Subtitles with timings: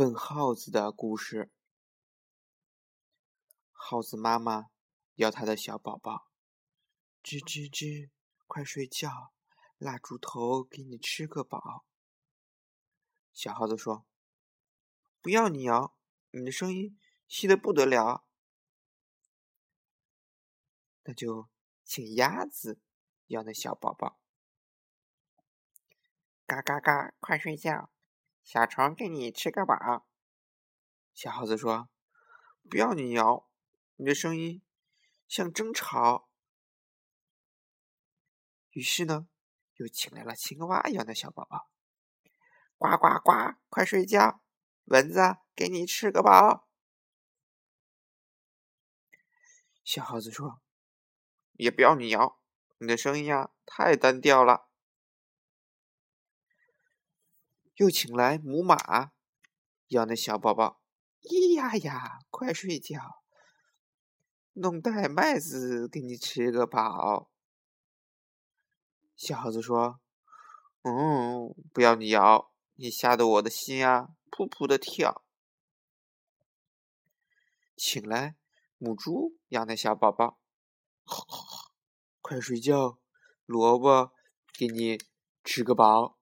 [0.00, 1.52] 笨耗子的故事。
[3.70, 4.70] 耗子妈妈
[5.16, 6.30] 要它的小宝宝
[7.22, 8.08] ：“吱吱吱，
[8.46, 9.34] 快睡觉，
[9.76, 11.84] 蜡烛头给你吃个饱。”
[13.34, 14.06] 小耗子说
[15.20, 15.94] ：“不要你摇，
[16.30, 16.98] 你的声音
[17.28, 18.24] 细的不得了。”
[21.04, 21.50] 那就
[21.84, 22.80] 请鸭子
[23.26, 24.18] 要那小宝宝
[26.48, 27.92] ：“嘎嘎嘎，快睡觉。”
[28.52, 30.08] 小虫给你吃个饱。
[31.14, 31.88] 小耗子说
[32.68, 33.48] ：“不要你摇，
[33.94, 34.60] 你的声音
[35.28, 36.28] 像争吵。”
[38.70, 39.28] 于是呢，
[39.76, 41.70] 又请来了青蛙一样的小宝宝。
[42.76, 44.42] 呱呱呱，快睡觉！
[44.86, 46.68] 蚊子给你吃个饱。
[49.84, 50.60] 小耗子说
[51.54, 52.40] ：“也不要你摇，
[52.78, 54.69] 你的声音呀太单调了。”
[57.80, 59.12] 又请来母马，
[59.88, 60.82] 要那小宝宝。
[61.22, 63.22] 咿呀呀，快睡觉，
[64.52, 67.30] 弄袋麦子给你吃个饱。
[69.16, 69.98] 小猴子说
[70.84, 75.24] ：“嗯，不要你摇，你吓得我的心啊，扑扑的跳。”
[77.74, 78.36] 请来
[78.76, 80.38] 母猪养那小宝宝，
[82.20, 82.98] 快睡觉，
[83.46, 84.12] 萝卜
[84.52, 85.00] 给你
[85.42, 86.19] 吃个饱。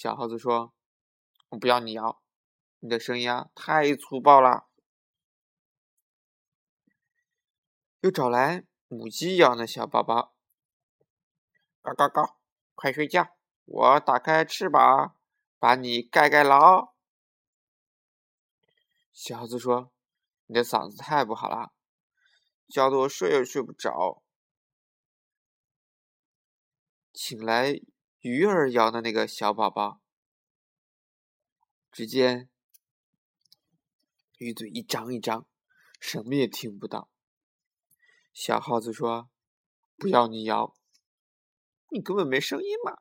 [0.00, 0.72] 小耗子说
[1.50, 2.22] ：“我不要你摇，
[2.78, 4.68] 你的声音啊太粗暴了。”
[7.98, 10.36] 又找来母鸡养的小宝宝，
[11.82, 12.36] 嘎嘎嘎，
[12.76, 13.36] 快睡觉！
[13.64, 15.16] 我打开翅膀，
[15.58, 16.94] 把你盖盖牢。
[19.12, 19.90] 小耗子说
[20.46, 21.72] ：“你的嗓子太不好了，
[22.68, 24.22] 叫得我睡也睡不着。”
[27.12, 27.80] 请来。
[28.20, 30.00] 鱼儿摇的那个小宝宝，
[31.92, 32.50] 只见
[34.38, 35.46] 鱼嘴一张一张，
[36.00, 37.08] 什么也听不到。
[38.32, 39.30] 小耗子说
[39.96, 40.74] ：“不要你摇，
[41.90, 42.98] 你根本没声音嘛。”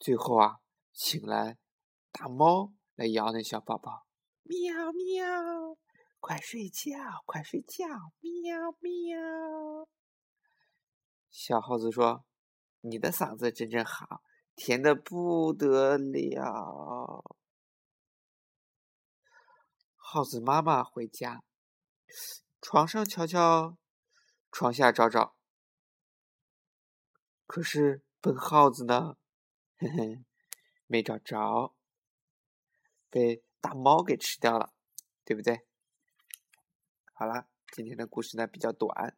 [0.00, 0.60] 最后啊，
[0.92, 1.58] 请来
[2.10, 4.06] 大猫来摇那小宝宝，
[4.44, 5.76] 喵喵，
[6.20, 7.86] 快睡觉，快睡觉，
[8.20, 9.47] 喵喵。
[11.40, 12.24] 小耗子说
[12.82, 14.24] ：“你的嗓子真正好，
[14.56, 17.24] 甜的不得了。”
[19.94, 21.44] 耗子妈妈回家，
[22.60, 23.78] 床上瞧瞧，
[24.50, 25.36] 床下找找，
[27.46, 29.16] 可是笨耗子呢？
[29.76, 30.24] 嘿嘿，
[30.88, 31.72] 没找着，
[33.08, 34.72] 被大猫给吃掉了，
[35.24, 35.64] 对不对？
[37.12, 39.16] 好了，今天的故事呢比较短。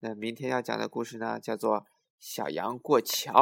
[0.00, 1.80] 那明天要讲的故事呢，叫做
[2.18, 3.32] 《小羊过桥》。